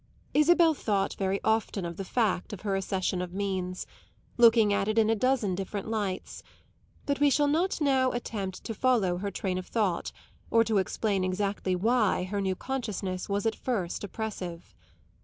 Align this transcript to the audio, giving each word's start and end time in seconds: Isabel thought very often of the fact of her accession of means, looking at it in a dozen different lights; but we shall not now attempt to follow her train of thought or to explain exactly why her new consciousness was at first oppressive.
Isabel 0.33 0.73
thought 0.73 1.13
very 1.13 1.39
often 1.43 1.85
of 1.85 1.95
the 1.97 2.03
fact 2.03 2.53
of 2.53 2.61
her 2.61 2.75
accession 2.75 3.21
of 3.21 3.35
means, 3.35 3.85
looking 4.35 4.73
at 4.73 4.87
it 4.87 4.97
in 4.97 5.11
a 5.11 5.15
dozen 5.15 5.53
different 5.53 5.87
lights; 5.87 6.41
but 7.05 7.19
we 7.19 7.29
shall 7.29 7.47
not 7.47 7.79
now 7.79 8.11
attempt 8.11 8.63
to 8.63 8.73
follow 8.73 9.17
her 9.17 9.29
train 9.29 9.59
of 9.59 9.67
thought 9.67 10.11
or 10.49 10.63
to 10.63 10.79
explain 10.79 11.23
exactly 11.23 11.75
why 11.75 12.23
her 12.23 12.41
new 12.41 12.55
consciousness 12.55 13.29
was 13.29 13.45
at 13.45 13.53
first 13.55 14.03
oppressive. 14.03 14.73